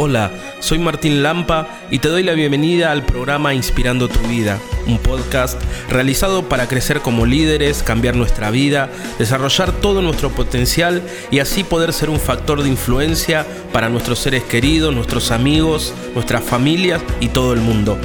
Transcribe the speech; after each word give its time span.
Hola, 0.00 0.30
soy 0.60 0.78
Martín 0.78 1.24
Lampa 1.24 1.66
y 1.90 1.98
te 1.98 2.08
doy 2.08 2.22
la 2.22 2.34
bienvenida 2.34 2.92
al 2.92 3.04
programa 3.04 3.52
Inspirando 3.52 4.08
tu 4.08 4.20
vida, 4.28 4.58
un 4.86 4.98
podcast 4.98 5.60
realizado 5.90 6.48
para 6.48 6.68
crecer 6.68 7.00
como 7.00 7.26
líderes, 7.26 7.82
cambiar 7.82 8.14
nuestra 8.14 8.50
vida, 8.50 8.88
desarrollar 9.18 9.72
todo 9.72 10.00
nuestro 10.00 10.30
potencial 10.30 11.02
y 11.32 11.40
así 11.40 11.64
poder 11.64 11.92
ser 11.92 12.10
un 12.10 12.20
factor 12.20 12.62
de 12.62 12.68
influencia 12.68 13.44
para 13.72 13.88
nuestros 13.88 14.20
seres 14.20 14.44
queridos, 14.44 14.94
nuestros 14.94 15.32
amigos, 15.32 15.92
nuestras 16.14 16.44
familias 16.44 17.02
y 17.18 17.28
todo 17.28 17.52
el 17.52 17.60
mundo. 17.60 17.98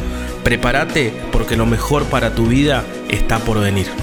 Prepárate 0.43 1.13
porque 1.31 1.55
lo 1.55 1.68
mejor 1.68 2.05
para 2.05 2.34
tu 2.34 2.47
vida 2.47 2.84
está 3.07 3.38
por 3.38 3.59
venir. 3.59 4.03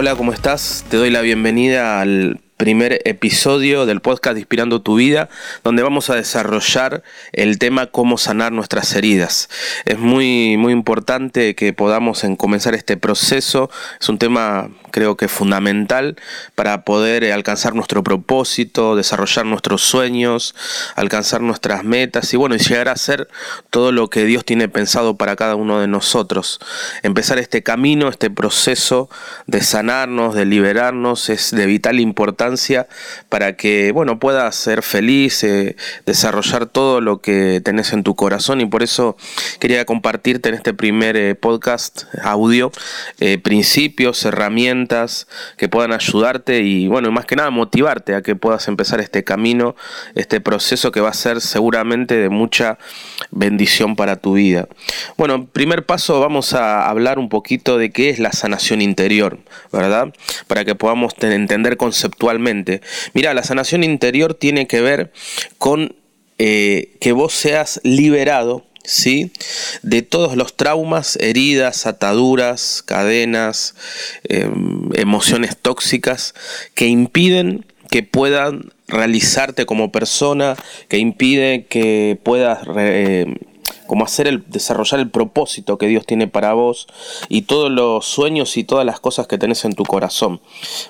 Hola, 0.00 0.14
¿cómo 0.14 0.32
estás? 0.32 0.84
Te 0.88 0.96
doy 0.96 1.10
la 1.10 1.22
bienvenida 1.22 2.00
al 2.00 2.38
primer 2.56 3.00
episodio 3.04 3.84
del 3.84 4.00
podcast 4.00 4.38
Inspirando 4.38 4.80
tu 4.80 4.94
vida, 4.94 5.28
donde 5.64 5.82
vamos 5.82 6.08
a 6.08 6.14
desarrollar 6.14 7.02
el 7.32 7.58
tema 7.58 7.86
cómo 7.86 8.16
sanar 8.16 8.52
nuestras 8.52 8.94
heridas. 8.94 9.50
Es 9.86 9.98
muy 9.98 10.56
muy 10.56 10.72
importante 10.72 11.56
que 11.56 11.72
podamos 11.72 12.22
en 12.22 12.36
comenzar 12.36 12.76
este 12.76 12.96
proceso. 12.96 13.70
Es 14.00 14.08
un 14.08 14.18
tema 14.18 14.70
creo 14.90 15.16
que 15.16 15.28
fundamental 15.28 16.16
para 16.54 16.84
poder 16.84 17.24
eh, 17.24 17.32
alcanzar 17.32 17.74
nuestro 17.74 18.02
propósito, 18.02 18.96
desarrollar 18.96 19.46
nuestros 19.46 19.82
sueños, 19.82 20.54
alcanzar 20.94 21.40
nuestras 21.40 21.84
metas 21.84 22.32
y 22.32 22.36
bueno, 22.36 22.56
llegar 22.56 22.88
a 22.88 22.96
ser 22.96 23.28
todo 23.70 23.92
lo 23.92 24.08
que 24.08 24.24
Dios 24.24 24.44
tiene 24.44 24.68
pensado 24.68 25.16
para 25.16 25.36
cada 25.36 25.54
uno 25.54 25.80
de 25.80 25.86
nosotros. 25.86 26.60
Empezar 27.02 27.38
este 27.38 27.62
camino, 27.62 28.08
este 28.08 28.30
proceso 28.30 29.08
de 29.46 29.62
sanarnos, 29.62 30.34
de 30.34 30.44
liberarnos 30.44 31.28
es 31.28 31.50
de 31.50 31.66
vital 31.66 32.00
importancia 32.00 32.88
para 33.28 33.56
que 33.56 33.92
bueno, 33.92 34.18
puedas 34.18 34.56
ser 34.56 34.82
feliz, 34.82 35.42
eh, 35.44 35.76
desarrollar 36.06 36.66
todo 36.66 37.00
lo 37.00 37.20
que 37.20 37.60
tenés 37.64 37.92
en 37.92 38.02
tu 38.02 38.14
corazón 38.14 38.60
y 38.60 38.66
por 38.66 38.82
eso 38.82 39.16
quería 39.60 39.84
compartirte 39.84 40.48
en 40.48 40.54
este 40.54 40.74
primer 40.74 41.16
eh, 41.16 41.34
podcast 41.34 42.04
audio 42.22 42.72
principios, 43.42 44.24
herramientas 44.24 44.77
que 44.86 45.68
puedan 45.68 45.92
ayudarte 45.92 46.60
y 46.60 46.86
bueno, 46.86 47.10
más 47.10 47.26
que 47.26 47.36
nada 47.36 47.50
motivarte 47.50 48.14
a 48.14 48.22
que 48.22 48.36
puedas 48.36 48.68
empezar 48.68 49.00
este 49.00 49.24
camino, 49.24 49.74
este 50.14 50.40
proceso 50.40 50.92
que 50.92 51.00
va 51.00 51.10
a 51.10 51.14
ser 51.14 51.40
seguramente 51.40 52.16
de 52.16 52.28
mucha 52.28 52.78
bendición 53.30 53.96
para 53.96 54.16
tu 54.16 54.34
vida. 54.34 54.68
Bueno, 55.16 55.46
primer 55.46 55.84
paso 55.86 56.20
vamos 56.20 56.52
a 56.52 56.88
hablar 56.88 57.18
un 57.18 57.28
poquito 57.28 57.78
de 57.78 57.90
qué 57.90 58.10
es 58.10 58.18
la 58.18 58.32
sanación 58.32 58.80
interior, 58.82 59.38
¿verdad? 59.72 60.12
Para 60.46 60.64
que 60.64 60.74
podamos 60.74 61.14
entender 61.20 61.76
conceptualmente. 61.76 62.80
Mira, 63.14 63.34
la 63.34 63.42
sanación 63.42 63.84
interior 63.84 64.34
tiene 64.34 64.66
que 64.66 64.80
ver 64.80 65.12
con 65.58 65.96
eh, 66.38 66.96
que 67.00 67.10
vos 67.10 67.32
seas 67.32 67.80
liberado 67.82 68.64
¿sí? 68.88 69.30
de 69.82 70.02
todos 70.02 70.36
los 70.36 70.56
traumas, 70.56 71.16
heridas, 71.20 71.86
ataduras, 71.86 72.82
cadenas, 72.84 73.74
em, 74.24 74.88
emociones 74.94 75.56
tóxicas 75.56 76.34
que 76.74 76.86
impiden 76.86 77.64
que 77.90 78.02
puedan 78.02 78.72
realizarte 78.86 79.66
como 79.66 79.92
persona, 79.92 80.56
que 80.88 80.98
impiden 80.98 81.64
que 81.64 82.18
puedas 82.22 82.60
como 83.86 84.04
hacer 84.04 84.26
el 84.26 84.44
desarrollar 84.46 85.00
el 85.00 85.10
propósito 85.10 85.78
que 85.78 85.86
Dios 85.86 86.06
tiene 86.06 86.28
para 86.28 86.52
vos 86.52 86.86
y 87.28 87.42
todos 87.42 87.70
los 87.70 88.06
sueños 88.06 88.56
y 88.56 88.64
todas 88.64 88.84
las 88.84 89.00
cosas 89.00 89.26
que 89.26 89.38
tenés 89.38 89.64
en 89.64 89.74
tu 89.74 89.84
corazón. 89.84 90.40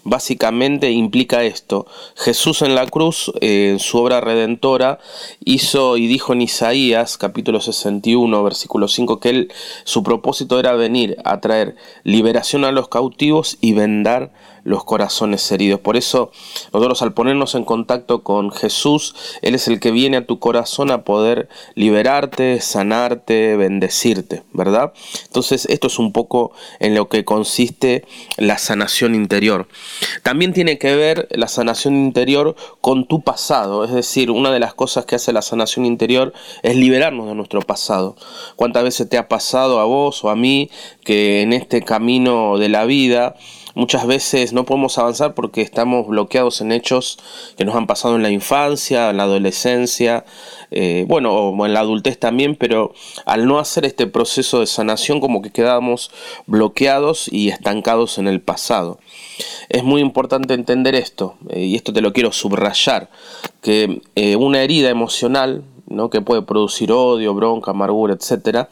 Básicamente 0.05 0.91
implica 0.91 1.45
esto. 1.45 1.87
Jesús 2.17 2.63
en 2.63 2.75
la 2.75 2.87
cruz, 2.87 3.33
eh, 3.41 3.71
en 3.71 3.79
su 3.79 3.99
obra 3.99 4.21
redentora, 4.21 4.99
hizo 5.45 5.97
y 5.97 6.07
dijo 6.07 6.33
en 6.33 6.43
Isaías, 6.43 7.19
capítulo 7.19 7.61
61, 7.61 8.43
versículo 8.43 8.89
5, 8.89 9.21
que 9.21 9.31
él, 9.31 9.53
su 9.85 10.03
propósito 10.03 10.59
era 10.59 10.75
venir 10.75 11.17
a 11.25 11.41
traer 11.41 11.77
liberación 12.05 12.65
a 12.65 12.73
los 12.73 12.89
cautivos 12.89 13.59
y 13.61 13.73
vendar 13.73 14.33
los 14.69 14.85
corazones 14.85 15.51
heridos. 15.51 15.81
Por 15.81 15.97
eso 15.97 16.31
nosotros 16.73 17.03
al 17.03 17.15
ponernos 17.15 17.55
en 17.55 17.65
contacto 17.65 18.23
con 18.23 18.51
Jesús, 18.51 19.15
Él 19.43 19.55
es 19.55 19.67
el 19.67 19.81
que 19.81 19.91
viene 19.91 20.19
a 20.19 20.27
tu 20.27 20.39
corazón 20.39 20.91
a 20.91 21.05
poder 21.05 21.49
liberarte, 21.75 22.61
sanarte, 22.61 23.57
bendecirte, 23.57 24.43
¿verdad? 24.53 24.93
Entonces 25.27 25.67
esto 25.67 25.87
es 25.87 25.99
un 25.99 26.13
poco 26.13 26.53
en 26.81 26.95
lo 26.95 27.09
que 27.09 27.25
consiste 27.25 28.05
la 28.37 28.59
sanación 28.59 29.15
interior. 29.15 29.69
También 30.23 30.53
tiene 30.53 30.79
que 30.79 30.95
ver 30.95 31.29
la 31.31 31.49
sanación 31.49 31.97
interior 31.97 32.55
con 32.81 33.07
tu 33.07 33.23
pasado, 33.23 33.85
es 33.85 33.93
decir, 33.93 34.31
una 34.31 34.53
de 34.53 34.61
las 34.61 34.75
cosas 34.75 35.07
que 35.07 35.17
hace 35.17 35.33
la 35.33 35.43
sanación 35.43 35.87
interior 35.87 36.33
es 36.63 36.77
liberarnos 36.77 37.27
de 37.27 37.35
nuestro 37.35 37.63
pasado. 37.63 38.17
¿Cuántas 38.57 38.85
veces 38.85 39.09
te 39.09 39.17
ha 39.17 39.29
pasado 39.29 39.81
a 39.81 39.85
vos 39.85 40.23
o 40.25 40.31
a 40.31 40.37
mí 40.37 40.71
que 41.05 41.41
en 41.43 41.53
este 41.55 41.83
camino 41.83 42.59
de 42.59 42.69
la 42.69 42.85
vida 42.85 43.37
muchas 43.79 44.07
veces 44.07 44.53
no 44.53 44.65
podemos 44.65 44.99
avanzar 44.99 45.35
porque 45.35 45.63
estamos 45.63 46.09
bloqueados 46.09 46.61
en 46.61 46.73
hechos 46.73 47.17
que 47.57 47.65
nos 47.65 47.77
han 47.77 47.87
pasado 47.87 48.17
en 48.17 48.25
la 48.25 48.31
infancia, 48.31 49.09
en 49.09 49.19
la 49.19 49.23
adolescencia, 49.23 50.25
eh, 50.73 51.05
bueno, 51.07 51.33
o 51.33 51.65
en 51.65 51.73
la 51.73 51.81
adultez 51.81 52.19
también, 52.19 52.57
pero 52.57 52.93
al 53.25 53.47
no 53.47 53.61
hacer 53.61 53.87
este 53.87 54.09
proceso 54.09 54.59
de 54.59 54.67
sanación 54.67 55.21
como 55.21 55.43
que 55.43 55.51
quedamos 55.51 56.11
bloqueados 56.47 57.29
y 57.33 57.51
estancados 57.51 58.19
en 58.19 58.27
el 58.27 58.41
pasado. 58.41 58.99
Es 59.69 59.85
muy 59.85 60.01
importante 60.01 60.55
entender 60.55 60.97
esto, 60.97 61.37
eh, 61.49 61.61
y 61.65 61.77
esto 61.77 61.93
te 61.93 62.01
lo 62.01 62.13
quiero 62.13 62.33
subrayar, 62.33 63.11
que 63.63 64.03
eh, 64.17 64.35
una 64.35 64.61
herida 64.61 64.91
emocional, 64.91 65.63
¿no? 65.89 66.11
que 66.11 66.21
puede 66.21 66.43
producir 66.43 66.93
odio, 66.93 67.35
bronca, 67.35 67.73
amargura, 67.73 68.15
etcétera, 68.15 68.69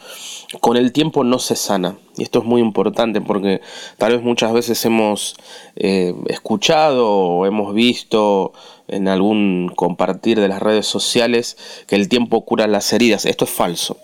con 0.61 0.77
el 0.77 0.93
tiempo 0.93 1.25
no 1.25 1.39
se 1.39 1.57
sana. 1.57 1.97
Y 2.17 2.23
esto 2.23 2.39
es 2.39 2.45
muy 2.47 2.63
importante 2.63 3.21
porque 3.21 3.61
tal 3.99 4.13
vez 4.13 4.23
muchas 4.23 4.53
veces 4.53 4.83
hemos 4.87 5.37
eh, 5.77 6.15
escuchado 6.29 7.09
o 7.09 7.47
hemos 7.47 7.75
visto 7.75 8.53
en 8.89 9.09
algún 9.09 9.73
compartir 9.75 10.41
de 10.41 10.49
las 10.49 10.63
redes 10.63 10.87
sociales 10.87 11.59
que 11.87 11.97
el 11.97 12.09
tiempo 12.09 12.45
cura 12.45 12.67
las 12.67 12.93
heridas. 12.93 13.27
Esto 13.27 13.45
es 13.45 13.51
falso. 13.51 13.99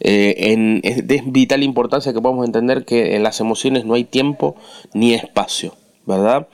Eh, 0.00 0.80
es 0.82 1.06
de 1.06 1.22
vital 1.24 1.62
importancia 1.62 2.12
que 2.12 2.20
podamos 2.20 2.44
entender 2.44 2.84
que 2.84 3.16
en 3.16 3.22
las 3.22 3.40
emociones 3.40 3.84
no 3.84 3.94
hay 3.94 4.04
tiempo 4.04 4.56
ni 4.92 5.14
espacio. 5.14 5.74
¿Verdad? 6.06 6.48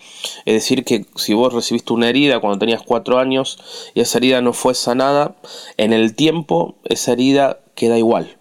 Es 0.45 0.55
decir, 0.55 0.85
que 0.85 1.07
si 1.17 1.35
vos 1.35 1.53
recibiste 1.53 1.93
una 1.93 2.09
herida 2.09 2.41
cuando 2.41 2.59
tenías 2.59 2.83
cuatro 2.83 3.19
años 3.19 3.59
y 3.95 4.01
esa 4.01 4.19
herida 4.19 4.41
no 4.41 4.53
fue 4.53 4.75
sanada, 4.75 5.37
en 5.77 5.93
el 5.93 6.15
tiempo 6.15 6.77
esa 6.85 7.13
herida 7.13 7.61
queda 7.75 7.99
igual 7.99 8.37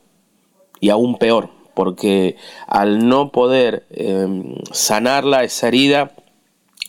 y 0.80 0.90
aún 0.90 1.18
peor, 1.18 1.50
porque 1.74 2.36
al 2.68 3.08
no 3.08 3.32
poder 3.32 3.86
em, 3.92 4.56
sanarla, 4.72 5.44
esa 5.44 5.68
herida 5.68 6.12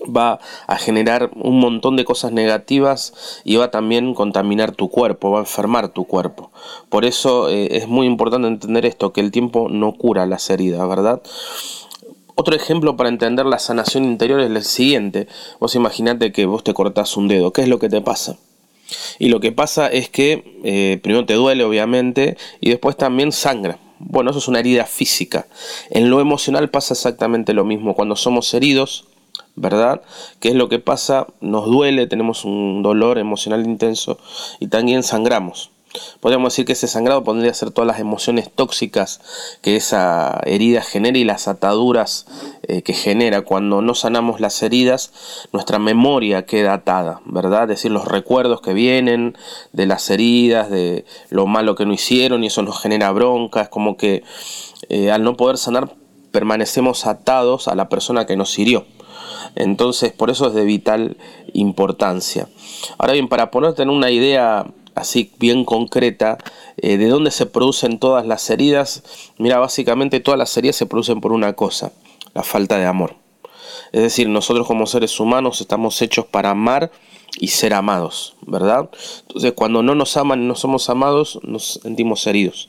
va 0.04 0.41
a 0.66 0.76
generar 0.76 1.31
un 1.34 1.60
montón 1.60 1.97
de 1.97 2.04
cosas 2.04 2.32
negativas 2.32 3.42
y 3.44 3.56
va 3.56 3.70
también 3.70 4.10
a 4.10 4.14
contaminar 4.14 4.72
tu 4.72 4.88
cuerpo, 4.88 5.31
va 5.31 5.38
a 5.38 5.42
enfermar 5.42 5.91
tu 5.91 6.04
cuerpo. 6.06 6.50
Por 6.88 7.04
eso 7.04 7.48
eh, 7.48 7.76
es 7.76 7.88
muy 7.88 8.06
importante 8.06 8.48
entender 8.48 8.87
esto, 8.87 9.12
que 9.12 9.20
el 9.20 9.31
tiempo 9.31 9.69
no 9.69 9.92
cura 9.92 10.26
las 10.26 10.48
heridas, 10.50 10.88
¿verdad? 10.88 11.22
Otro 12.35 12.55
ejemplo 12.55 12.97
para 12.97 13.09
entender 13.09 13.47
la 13.47 13.59
sanación 13.59 14.05
interior 14.05 14.41
es 14.41 14.51
el 14.51 14.63
siguiente. 14.65 15.27
Vos 15.59 15.75
imaginate 15.75 16.33
que 16.33 16.47
vos 16.47 16.65
te 16.65 16.75
cortás 16.75 17.17
un 17.17 17.29
dedo. 17.29 17.53
¿Qué 17.53 17.63
es 17.63 17.69
lo 17.69 17.79
que 17.79 17.89
te 17.89 18.01
pasa? 18.01 18.37
Y 19.19 19.29
lo 19.29 19.41
que 19.41 19.53
pasa 19.53 19.89
es 19.89 20.09
que 20.09 20.61
eh, 20.65 20.99
primero 21.03 21.27
te 21.27 21.35
duele, 21.35 21.65
obviamente, 21.65 22.37
y 22.61 22.71
después 22.71 22.97
también 22.97 23.32
sangra. 23.32 23.79
Bueno, 23.99 24.31
eso 24.31 24.38
es 24.38 24.49
una 24.49 24.61
herida 24.61 24.87
física. 24.87 25.47
En 25.91 26.11
lo 26.11 26.21
emocional 26.21 26.71
pasa 26.71 26.94
exactamente 26.94 27.53
lo 27.53 27.65
mismo. 27.65 27.94
Cuando 27.94 28.17
somos 28.17 28.53
heridos, 28.55 29.05
¿verdad? 29.56 30.03
¿Qué 30.41 30.49
es 30.49 30.55
lo 30.55 30.69
que 30.69 30.79
pasa? 30.79 31.26
Nos 31.41 31.67
duele, 31.67 32.06
tenemos 32.06 32.44
un 32.44 32.83
dolor 32.83 33.19
emocional 33.19 33.65
intenso 33.65 34.19
y 34.59 34.69
también 34.69 35.03
sangramos. 35.03 35.71
Podríamos 36.20 36.52
decir 36.52 36.66
que 36.66 36.75
ese 36.75 36.87
sangrado 36.87 37.25
podría 37.25 37.52
ser 37.52 37.72
todas 37.72 37.87
las 37.87 37.98
emociones 37.98 38.50
tóxicas 38.50 39.20
que 39.60 39.76
esa 39.76 40.40
herida 40.44 40.82
genera 40.82 41.19
y 41.19 41.25
las 41.25 41.48
ataduras 41.48 42.26
eh, 42.62 42.82
que 42.82 42.92
genera. 42.92 43.42
Cuando 43.42 43.82
no 43.82 43.94
sanamos 43.94 44.40
las 44.40 44.62
heridas, 44.62 45.12
nuestra 45.52 45.78
memoria 45.78 46.46
queda 46.46 46.75
atada, 46.75 47.20
¿verdad? 47.25 47.64
Es 47.64 47.78
decir, 47.78 47.90
los 47.90 48.06
recuerdos 48.06 48.60
que 48.60 48.72
vienen 48.72 49.37
de 49.72 49.87
las 49.87 50.10
heridas, 50.10 50.70
de 50.70 51.04
lo 51.28 51.46
malo 51.46 51.75
que 51.75 51.87
no 51.87 51.92
hicieron 51.92 52.44
y 52.44 52.48
eso 52.48 52.62
nos 52.62 52.81
genera 52.81 53.10
bronca. 53.10 53.62
Es 53.62 53.69
como 53.69 53.96
que 53.96 54.22
eh, 54.88 55.10
al 55.10 55.25
no 55.25 55.37
poder 55.37 55.58
sanar 55.58 55.94
permanecemos 56.31 57.06
atados 57.06 57.66
a 57.66 57.75
la 57.75 57.88
persona 57.88 58.26
que 58.26 58.37
nos 58.37 58.56
hirió. 58.58 58.87
Entonces, 59.56 60.12
por 60.12 60.31
eso 60.31 60.46
es 60.46 60.54
de 60.54 60.64
vital 60.64 61.16
importancia. 61.52 62.48
Ahora 62.98 63.14
bien, 63.14 63.28
para 63.28 63.50
ponerte 63.50 63.82
en 63.82 63.90
una 63.90 64.10
idea 64.10 64.66
así 64.94 65.32
bien 65.38 65.64
concreta, 65.64 66.38
eh, 66.76 66.96
de 66.96 67.08
dónde 67.08 67.31
se 67.31 67.46
producen 67.46 67.98
todas 67.98 68.26
las 68.26 68.48
heridas, 68.50 69.02
mira, 69.38 69.58
básicamente 69.58 70.20
todas 70.20 70.38
las 70.38 70.56
heridas 70.56 70.76
se 70.76 70.87
producen 70.87 71.20
por 71.20 71.32
una 71.32 71.54
cosa, 71.54 71.92
la 72.34 72.42
falta 72.42 72.78
de 72.78 72.87
amor. 72.87 73.16
Es 73.92 74.02
decir, 74.02 74.28
nosotros 74.28 74.66
como 74.66 74.87
seres 74.87 75.19
humanos 75.19 75.60
estamos 75.60 76.00
hechos 76.02 76.26
para 76.26 76.50
amar 76.50 76.90
y 77.38 77.48
ser 77.48 77.75
amados, 77.75 78.37
¿verdad? 78.46 78.90
Entonces, 79.22 79.52
cuando 79.52 79.82
no 79.82 79.94
nos 79.94 80.16
aman 80.16 80.42
y 80.42 80.46
no 80.46 80.54
somos 80.54 80.90
amados, 80.90 81.40
nos 81.42 81.81
sentimos 81.82 82.26
heridos. 82.26 82.69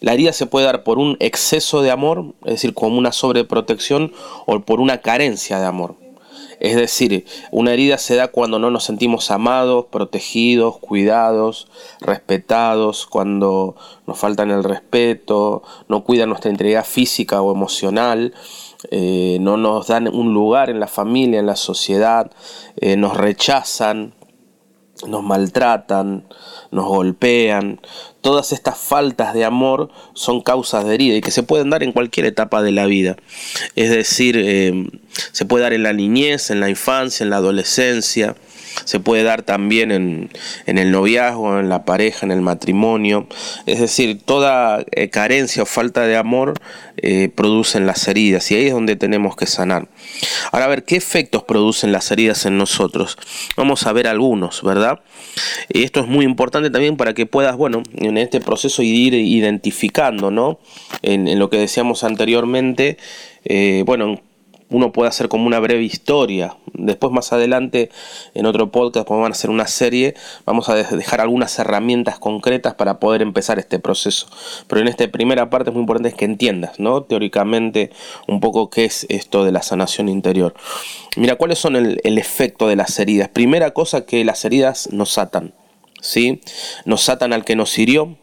La 0.00 0.14
herida 0.14 0.32
se 0.32 0.46
puede 0.46 0.66
dar 0.66 0.82
por 0.82 0.98
un 0.98 1.16
exceso 1.20 1.82
de 1.82 1.90
amor, 1.90 2.34
es 2.44 2.54
decir, 2.54 2.74
como 2.74 2.98
una 2.98 3.12
sobreprotección, 3.12 4.12
o 4.46 4.60
por 4.60 4.80
una 4.80 4.98
carencia 4.98 5.60
de 5.60 5.66
amor. 5.66 5.94
Es 6.62 6.76
decir, 6.76 7.26
una 7.50 7.72
herida 7.72 7.98
se 7.98 8.14
da 8.14 8.28
cuando 8.28 8.60
no 8.60 8.70
nos 8.70 8.84
sentimos 8.84 9.32
amados, 9.32 9.86
protegidos, 9.90 10.78
cuidados, 10.78 11.66
respetados, 11.98 13.04
cuando 13.08 13.74
nos 14.06 14.16
faltan 14.16 14.52
el 14.52 14.62
respeto, 14.62 15.64
no 15.88 16.04
cuidan 16.04 16.28
nuestra 16.28 16.52
integridad 16.52 16.84
física 16.84 17.42
o 17.42 17.52
emocional, 17.52 18.32
eh, 18.92 19.38
no 19.40 19.56
nos 19.56 19.88
dan 19.88 20.06
un 20.06 20.34
lugar 20.34 20.70
en 20.70 20.78
la 20.78 20.86
familia, 20.86 21.40
en 21.40 21.46
la 21.46 21.56
sociedad, 21.56 22.30
eh, 22.76 22.94
nos 22.94 23.16
rechazan, 23.16 24.14
nos 25.06 25.22
maltratan, 25.22 26.24
nos 26.70 26.86
golpean. 26.86 27.80
Todas 28.20 28.52
estas 28.52 28.78
faltas 28.78 29.34
de 29.34 29.44
amor 29.44 29.90
son 30.14 30.40
causas 30.42 30.84
de 30.84 30.94
herida 30.94 31.16
y 31.16 31.20
que 31.20 31.30
se 31.30 31.42
pueden 31.42 31.70
dar 31.70 31.82
en 31.82 31.92
cualquier 31.92 32.26
etapa 32.26 32.62
de 32.62 32.72
la 32.72 32.86
vida. 32.86 33.16
Es 33.76 33.90
decir, 33.90 34.36
eh, 34.38 34.88
se 35.32 35.44
puede 35.44 35.64
dar 35.64 35.72
en 35.72 35.82
la 35.82 35.92
niñez, 35.92 36.50
en 36.50 36.60
la 36.60 36.68
infancia, 36.68 37.24
en 37.24 37.30
la 37.30 37.36
adolescencia, 37.36 38.36
se 38.84 39.00
puede 39.00 39.22
dar 39.22 39.42
también 39.42 39.90
en, 39.90 40.30
el 40.66 40.90
noviazgo, 40.90 41.58
en 41.58 41.68
la 41.68 41.84
pareja, 41.84 42.26
en 42.26 42.32
el 42.32 42.40
matrimonio. 42.40 43.26
Es 43.66 43.80
decir, 43.80 44.20
toda 44.24 44.84
eh, 44.92 45.08
carencia 45.08 45.62
o 45.62 45.66
falta 45.66 46.02
de 46.06 46.16
amor 46.16 46.54
eh, 46.96 47.30
producen 47.34 47.86
las 47.86 48.06
heridas 48.08 48.50
y 48.50 48.56
ahí 48.56 48.66
es 48.66 48.72
donde 48.72 48.96
tenemos 48.96 49.36
que 49.36 49.46
sanar. 49.46 49.88
Ahora, 50.50 50.66
a 50.66 50.68
ver, 50.68 50.84
¿qué 50.84 50.96
efectos 50.96 51.42
producen 51.44 51.92
las 51.92 52.10
heridas 52.10 52.46
en 52.46 52.58
nosotros? 52.58 53.18
Vamos 53.56 53.86
a 53.86 53.92
ver 53.92 54.06
algunos, 54.06 54.62
¿verdad? 54.62 55.00
Y 55.68 55.84
esto 55.84 56.00
es 56.00 56.06
muy 56.06 56.24
importante 56.24 56.70
también 56.70 56.96
para 56.96 57.14
que 57.14 57.26
puedas, 57.26 57.56
bueno, 57.56 57.82
en 57.94 58.18
este 58.18 58.40
proceso 58.40 58.82
ir 58.82 59.14
identificando, 59.14 60.30
¿no? 60.30 60.58
En, 61.02 61.38
lo 61.38 61.48
que 61.50 61.58
decíamos 61.58 62.04
anteriormente, 62.04 62.98
eh, 63.44 63.82
bueno, 63.86 64.20
uno 64.72 64.92
puede 64.92 65.08
hacer 65.08 65.28
como 65.28 65.46
una 65.46 65.60
breve 65.60 65.82
historia. 65.82 66.56
Después 66.72 67.12
más 67.12 67.32
adelante 67.32 67.90
en 68.34 68.46
otro 68.46 68.70
podcast 68.70 69.08
vamos 69.08 69.28
a 69.28 69.32
hacer 69.32 69.50
una 69.50 69.66
serie, 69.66 70.14
vamos 70.46 70.68
a 70.68 70.74
dejar 70.74 71.20
algunas 71.20 71.58
herramientas 71.58 72.18
concretas 72.18 72.74
para 72.74 72.98
poder 72.98 73.22
empezar 73.22 73.58
este 73.58 73.78
proceso. 73.78 74.26
Pero 74.66 74.80
en 74.80 74.88
esta 74.88 75.06
primera 75.08 75.50
parte 75.50 75.70
es 75.70 75.74
muy 75.74 75.82
importante 75.82 76.12
que 76.12 76.24
entiendas, 76.24 76.80
¿no? 76.80 77.02
Teóricamente 77.02 77.90
un 78.26 78.40
poco 78.40 78.70
qué 78.70 78.84
es 78.86 79.06
esto 79.08 79.44
de 79.44 79.52
la 79.52 79.62
sanación 79.62 80.08
interior. 80.08 80.54
Mira, 81.16 81.36
¿cuáles 81.36 81.58
son 81.58 81.76
el, 81.76 82.00
el 82.04 82.18
efecto 82.18 82.66
de 82.68 82.76
las 82.76 82.98
heridas? 82.98 83.28
Primera 83.28 83.72
cosa 83.72 84.06
que 84.06 84.24
las 84.24 84.44
heridas 84.44 84.88
nos 84.90 85.18
atan, 85.18 85.54
¿sí? 86.00 86.40
Nos 86.86 87.08
atan 87.08 87.32
al 87.32 87.44
que 87.44 87.56
nos 87.56 87.78
hirió. 87.78 88.16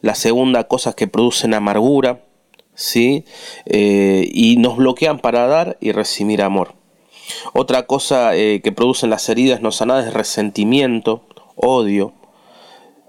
La 0.00 0.16
segunda 0.16 0.64
cosa 0.64 0.90
es 0.90 0.96
que 0.96 1.06
producen 1.06 1.54
amargura 1.54 2.24
¿sí? 2.74 3.24
Eh, 3.66 4.28
y 4.32 4.56
nos 4.56 4.76
bloquean 4.76 5.18
para 5.18 5.46
dar 5.46 5.76
y 5.80 5.92
recibir 5.92 6.42
amor. 6.42 6.74
Otra 7.52 7.86
cosa 7.86 8.36
eh, 8.36 8.60
que 8.62 8.72
producen 8.72 9.10
las 9.10 9.28
heridas 9.28 9.60
no 9.60 9.72
sanadas 9.72 10.06
es 10.06 10.14
resentimiento, 10.14 11.26
odio. 11.56 12.12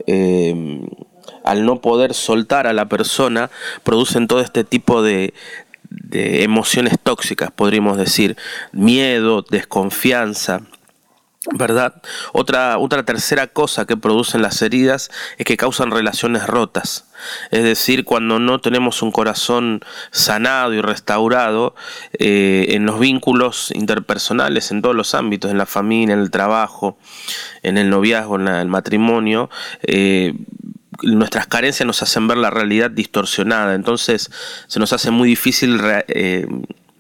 Eh, 0.07 0.81
al 1.43 1.65
no 1.65 1.81
poder 1.81 2.13
soltar 2.13 2.67
a 2.67 2.73
la 2.73 2.87
persona, 2.87 3.49
producen 3.83 4.27
todo 4.27 4.39
este 4.39 4.63
tipo 4.63 5.01
de, 5.01 5.33
de 5.89 6.43
emociones 6.43 6.95
tóxicas, 7.01 7.51
podríamos 7.51 7.97
decir, 7.97 8.37
miedo, 8.71 9.43
desconfianza, 9.49 10.61
¿verdad? 11.51 12.01
Otra, 12.31 12.77
otra 12.77 13.03
tercera 13.03 13.47
cosa 13.47 13.85
que 13.85 13.97
producen 13.97 14.41
las 14.41 14.61
heridas 14.61 15.11
es 15.37 15.45
que 15.45 15.57
causan 15.57 15.91
relaciones 15.91 16.47
rotas. 16.47 17.05
Es 17.51 17.63
decir, 17.63 18.05
cuando 18.05 18.39
no 18.39 18.59
tenemos 18.59 19.01
un 19.01 19.11
corazón 19.11 19.81
sanado 20.11 20.73
y 20.73 20.81
restaurado 20.81 21.75
eh, 22.19 22.67
en 22.69 22.85
los 22.85 22.99
vínculos 22.99 23.71
interpersonales, 23.73 24.71
en 24.71 24.81
todos 24.81 24.95
los 24.95 25.15
ámbitos, 25.15 25.51
en 25.51 25.57
la 25.57 25.65
familia, 25.65 26.13
en 26.13 26.19
el 26.19 26.31
trabajo, 26.31 26.97
en 27.61 27.77
el 27.77 27.89
noviazgo, 27.89 28.37
en 28.37 28.47
el 28.47 28.67
matrimonio, 28.67 29.49
eh, 29.83 30.33
nuestras 31.01 31.47
carencias 31.47 31.85
nos 31.85 32.01
hacen 32.03 32.27
ver 32.27 32.37
la 32.37 32.49
realidad 32.49 32.89
distorsionada. 32.89 33.73
Entonces 33.75 34.31
se 34.67 34.79
nos 34.79 34.93
hace 34.93 35.11
muy 35.11 35.27
difícil... 35.27 35.79
Eh, 36.07 36.47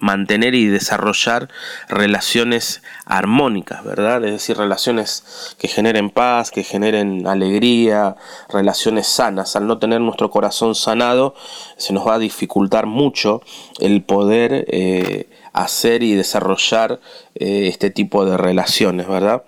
mantener 0.03 0.53
y 0.53 0.65
desarrollar 0.65 1.47
relaciones 1.87 2.83
armónicas, 3.05 3.85
¿verdad? 3.85 4.23
Es 4.25 4.33
decir, 4.33 4.57
relaciones 4.57 5.55
que 5.57 5.69
generen 5.69 6.09
paz, 6.09 6.51
que 6.51 6.63
generen 6.63 7.25
alegría, 7.25 8.17
relaciones 8.49 9.07
sanas. 9.07 9.55
Al 9.55 9.65
no 9.65 9.77
tener 9.79 10.01
nuestro 10.01 10.29
corazón 10.29 10.75
sanado, 10.75 11.35
se 11.77 11.93
nos 11.93 12.05
va 12.05 12.15
a 12.15 12.19
dificultar 12.19 12.85
mucho 12.85 13.41
el 13.79 14.03
poder 14.03 14.65
eh, 14.67 15.29
hacer 15.53 16.03
y 16.03 16.15
desarrollar 16.15 16.99
eh, 17.35 17.67
este 17.67 17.89
tipo 17.89 18.25
de 18.25 18.35
relaciones, 18.35 19.07
¿verdad? 19.07 19.43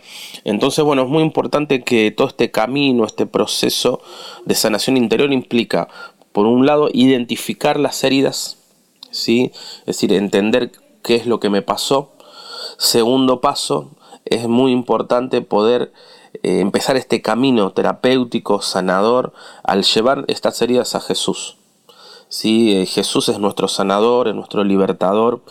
Entonces, 0.45 0.85
bueno, 0.85 1.03
es 1.03 1.09
muy 1.09 1.23
importante 1.23 1.83
que 1.83 2.11
todo 2.11 2.29
este 2.29 2.49
camino, 2.51 3.03
este 3.05 3.25
proceso 3.25 4.01
de 4.45 4.55
sanación 4.55 4.95
interior 4.95 5.33
implica, 5.33 5.89
por 6.31 6.45
un 6.45 6.65
lado, 6.65 6.89
identificar 6.93 7.77
las 7.77 8.05
heridas, 8.05 8.64
¿sí? 9.15 9.51
Es 9.81 9.85
decir, 9.85 10.13
entender 10.13 10.71
qué 11.01 11.15
es 11.15 11.25
lo 11.25 11.39
que 11.39 11.49
me 11.49 11.61
pasó. 11.61 12.11
Segundo 12.77 13.41
paso, 13.41 13.89
es 14.25 14.47
muy 14.47 14.71
importante 14.71 15.41
poder 15.41 15.93
eh, 16.43 16.59
empezar 16.59 16.97
este 16.97 17.21
camino 17.21 17.71
terapéutico, 17.71 18.61
sanador, 18.61 19.33
al 19.63 19.83
llevar 19.83 20.25
estas 20.27 20.61
heridas 20.61 20.95
a 20.95 20.99
Jesús. 20.99 21.57
¿Sí? 22.27 22.75
Eh, 22.75 22.85
Jesús 22.87 23.29
es 23.29 23.39
nuestro 23.39 23.67
sanador, 23.67 24.27
es 24.27 24.35
nuestro 24.35 24.63
libertador 24.63 25.41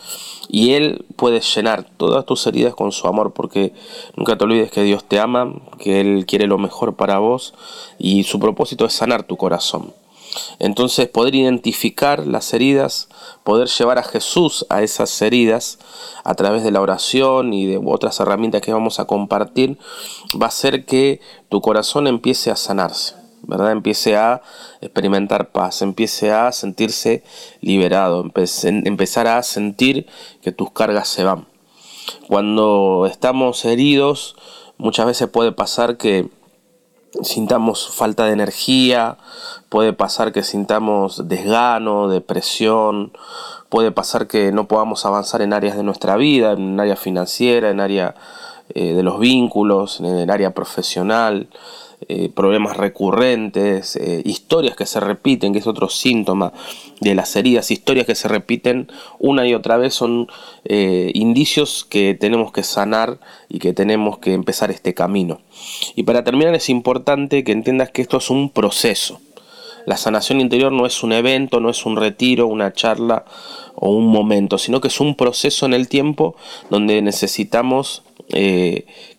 y 0.49 0.73
Él 0.73 1.05
puede 1.15 1.39
llenar 1.39 1.85
todas 1.97 2.25
tus 2.25 2.45
heridas 2.45 2.75
con 2.75 2.91
su 2.91 3.07
amor 3.07 3.31
porque 3.33 3.73
nunca 4.15 4.37
te 4.37 4.43
olvides 4.43 4.71
que 4.71 4.83
Dios 4.83 5.05
te 5.05 5.19
ama, 5.19 5.53
que 5.79 6.01
Él 6.01 6.25
quiere 6.27 6.47
lo 6.47 6.57
mejor 6.57 6.95
para 6.95 7.17
vos 7.17 7.53
y 7.97 8.23
su 8.23 8.39
propósito 8.39 8.85
es 8.85 8.93
sanar 8.93 9.23
tu 9.23 9.37
corazón. 9.37 9.93
Entonces 10.59 11.07
poder 11.07 11.35
identificar 11.35 12.25
las 12.25 12.53
heridas, 12.53 13.09
poder 13.43 13.67
llevar 13.67 13.97
a 13.97 14.03
Jesús 14.03 14.65
a 14.69 14.81
esas 14.81 15.21
heridas 15.21 15.79
a 16.23 16.33
través 16.35 16.63
de 16.63 16.71
la 16.71 16.81
oración 16.81 17.53
y 17.53 17.65
de 17.65 17.81
otras 17.83 18.19
herramientas 18.19 18.61
que 18.61 18.73
vamos 18.73 18.99
a 18.99 19.05
compartir, 19.05 19.77
va 20.39 20.45
a 20.45 20.49
hacer 20.49 20.85
que 20.85 21.21
tu 21.49 21.61
corazón 21.61 22.07
empiece 22.07 22.51
a 22.51 22.55
sanarse. 22.55 23.15
¿verdad? 23.47 23.71
Empiece 23.71 24.15
a 24.15 24.41
experimentar 24.81 25.51
paz, 25.51 25.81
empiece 25.81 26.31
a 26.31 26.51
sentirse 26.51 27.23
liberado, 27.61 28.25
empezar 28.25 29.27
a 29.27 29.43
sentir 29.43 30.07
que 30.41 30.51
tus 30.51 30.71
cargas 30.71 31.07
se 31.07 31.23
van. 31.23 31.47
Cuando 32.27 33.07
estamos 33.09 33.63
heridos, 33.65 34.35
muchas 34.77 35.05
veces 35.05 35.29
puede 35.29 35.51
pasar 35.51 35.97
que 35.97 36.29
sintamos 37.23 37.89
falta 37.89 38.25
de 38.25 38.33
energía, 38.33 39.17
puede 39.69 39.93
pasar 39.93 40.31
que 40.31 40.43
sintamos 40.43 41.27
desgano, 41.27 42.07
depresión, 42.07 43.11
puede 43.69 43.91
pasar 43.91 44.27
que 44.27 44.51
no 44.51 44.67
podamos 44.67 45.05
avanzar 45.05 45.41
en 45.41 45.53
áreas 45.53 45.77
de 45.77 45.83
nuestra 45.83 46.15
vida, 46.17 46.53
en 46.53 46.79
área 46.79 46.95
financiera, 46.95 47.69
en 47.69 47.79
área 47.79 48.15
eh, 48.73 48.93
de 48.93 49.03
los 49.03 49.19
vínculos, 49.19 49.99
en 49.99 50.05
el 50.05 50.29
área 50.29 50.53
profesional. 50.53 51.49
Eh, 52.07 52.29
problemas 52.29 52.77
recurrentes, 52.77 53.95
eh, 53.95 54.21
historias 54.25 54.75
que 54.75 54.85
se 54.85 54.99
repiten, 54.99 55.53
que 55.53 55.59
es 55.59 55.65
otro 55.65 55.89
síntoma 55.89 56.53
de 57.01 57.15
las 57.15 57.35
heridas, 57.35 57.71
historias 57.71 58.05
que 58.05 58.13
se 58.13 58.27
repiten 58.27 58.91
una 59.17 59.47
y 59.47 59.55
otra 59.55 59.77
vez 59.77 59.95
son 59.95 60.27
eh, 60.65 61.09
indicios 61.15 61.83
que 61.83 62.13
tenemos 62.13 62.51
que 62.51 62.61
sanar 62.61 63.17
y 63.49 63.57
que 63.57 63.73
tenemos 63.73 64.19
que 64.19 64.33
empezar 64.33 64.69
este 64.69 64.93
camino. 64.93 65.41
Y 65.95 66.03
para 66.03 66.23
terminar 66.23 66.53
es 66.53 66.69
importante 66.69 67.43
que 67.43 67.53
entiendas 67.53 67.89
que 67.89 68.03
esto 68.03 68.17
es 68.17 68.29
un 68.29 68.51
proceso. 68.51 69.19
La 69.87 69.97
sanación 69.97 70.41
interior 70.41 70.71
no 70.71 70.85
es 70.85 71.01
un 71.01 71.11
evento, 71.11 71.59
no 71.59 71.71
es 71.71 71.87
un 71.87 71.95
retiro, 71.95 72.45
una 72.45 72.71
charla 72.71 73.25
o 73.73 73.89
un 73.89 74.05
momento, 74.05 74.59
sino 74.59 74.79
que 74.79 74.89
es 74.89 74.99
un 74.99 75.15
proceso 75.15 75.65
en 75.65 75.73
el 75.73 75.87
tiempo 75.87 76.35
donde 76.69 77.01
necesitamos 77.01 78.03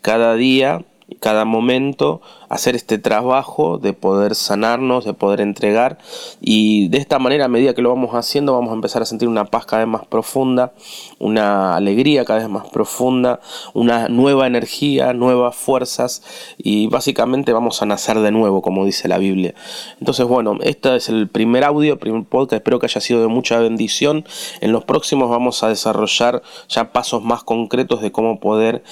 cada 0.02 0.34
día 0.34 0.84
cada 1.20 1.44
momento 1.44 2.20
hacer 2.48 2.76
este 2.76 2.98
trabajo 2.98 3.78
de 3.78 3.92
poder 3.92 4.34
sanarnos, 4.34 5.04
de 5.04 5.14
poder 5.14 5.40
entregar 5.40 5.98
y 6.40 6.88
de 6.88 6.98
esta 6.98 7.18
manera 7.18 7.46
a 7.46 7.48
medida 7.48 7.74
que 7.74 7.82
lo 7.82 7.88
vamos 7.88 8.14
haciendo 8.14 8.52
vamos 8.52 8.70
a 8.70 8.74
empezar 8.74 9.02
a 9.02 9.06
sentir 9.06 9.28
una 9.28 9.46
paz 9.46 9.66
cada 9.66 9.84
vez 9.84 9.92
más 9.92 10.06
profunda, 10.06 10.72
una 11.18 11.76
alegría 11.76 12.24
cada 12.24 12.40
vez 12.40 12.48
más 12.48 12.68
profunda, 12.68 13.40
una 13.74 14.08
nueva 14.08 14.46
energía, 14.46 15.12
nuevas 15.12 15.56
fuerzas 15.56 16.22
y 16.58 16.86
básicamente 16.88 17.52
vamos 17.52 17.82
a 17.82 17.86
nacer 17.86 18.20
de 18.20 18.30
nuevo 18.30 18.62
como 18.62 18.84
dice 18.84 19.08
la 19.08 19.18
Biblia. 19.18 19.54
Entonces 19.98 20.26
bueno, 20.26 20.58
este 20.62 20.96
es 20.96 21.08
el 21.08 21.28
primer 21.28 21.64
audio, 21.64 21.98
primer 21.98 22.24
podcast, 22.24 22.60
espero 22.60 22.78
que 22.78 22.86
haya 22.86 23.00
sido 23.00 23.20
de 23.22 23.28
mucha 23.28 23.58
bendición. 23.58 24.24
En 24.60 24.72
los 24.72 24.84
próximos 24.84 25.30
vamos 25.30 25.62
a 25.62 25.68
desarrollar 25.68 26.42
ya 26.68 26.92
pasos 26.92 27.22
más 27.22 27.42
concretos 27.42 28.00
de 28.00 28.12
cómo 28.12 28.40
poder 28.40 28.82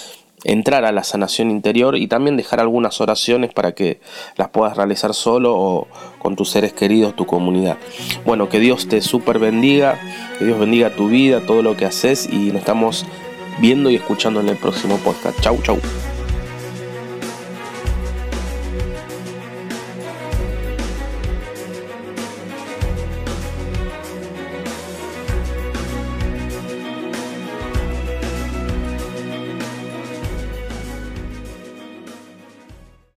entrar 0.45 0.85
a 0.85 0.93
la 0.93 1.05
sanación 1.05 1.51
interior 1.51 1.97
y 1.97 2.07
también 2.07 2.37
dejar 2.37 2.61
algunas 2.61 3.01
oraciones 3.01 3.53
para 3.53 3.73
que 3.73 3.99
las 4.37 4.51
puedas 4.51 4.77
realizar 4.77 5.15
solo 5.15 5.55
o 5.57 5.89
con 6.19 6.37
tus 6.37 6.51
seres 6.51 6.73
queridos, 6.73 7.17
tu 7.17 7.27
comunidad. 7.27 7.77
Bueno, 8.25 8.49
que 8.49 8.61
Dios 8.61 8.89
te 8.89 9.01
super 9.01 9.39
bendiga, 9.39 9.99
que 10.39 10.45
Dios 10.45 10.59
bendiga 10.59 10.91
tu 10.91 11.09
vida, 11.09 11.41
todo 11.47 11.63
lo 11.63 11.77
que 11.77 11.87
haces 11.87 12.29
y 12.31 12.49
nos 12.49 12.59
estamos 12.59 13.07
viendo 13.59 13.91
y 13.91 13.97
escuchando 13.97 14.41
en 14.41 14.49
el 14.49 14.57
próximo 14.57 14.99
podcast. 14.99 15.41
Chau, 15.41 15.61
chau. 15.63 15.79